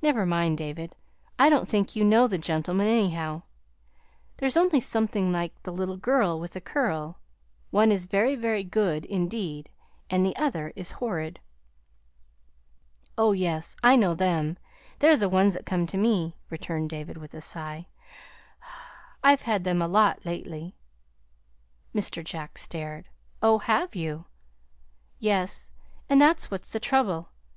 "Never 0.00 0.24
mind, 0.24 0.58
David. 0.58 0.94
I 1.36 1.48
don't 1.50 1.68
think 1.68 1.96
you 1.96 2.04
know 2.04 2.28
the 2.28 2.38
gentlemen, 2.38 2.86
anyhow. 2.86 3.42
They're 4.36 4.48
only 4.54 4.78
something 4.78 5.32
like 5.32 5.60
the 5.64 5.72
little 5.72 5.96
girl 5.96 6.38
with 6.38 6.54
a 6.54 6.60
curl. 6.60 7.18
One 7.72 7.90
is 7.90 8.06
very, 8.06 8.36
very 8.36 8.62
good, 8.62 9.04
indeed, 9.04 9.68
and 10.08 10.24
the 10.24 10.36
other 10.36 10.72
is 10.76 10.92
horrid." 10.92 11.40
"Oh, 13.18 13.32
yes, 13.32 13.76
I 13.82 13.96
know 13.96 14.14
them; 14.14 14.56
they're 15.00 15.16
the 15.16 15.28
ones 15.28 15.54
that 15.54 15.66
come 15.66 15.84
to 15.88 15.98
me," 15.98 16.36
returned 16.48 16.90
David, 16.90 17.16
with 17.16 17.34
a 17.34 17.40
sigh. 17.40 17.88
"I've 19.20 19.42
had 19.42 19.64
them 19.64 19.82
a 19.82 19.88
lot, 19.88 20.24
lately." 20.24 20.76
Mr. 21.92 22.22
Jack 22.22 22.56
stared. 22.56 23.08
"Oh, 23.42 23.58
have 23.58 23.96
you?" 23.96 24.26
"Yes; 25.18 25.72
and 26.08 26.20
that's 26.20 26.52
what's 26.52 26.70
the 26.70 26.78
trouble. 26.78 27.30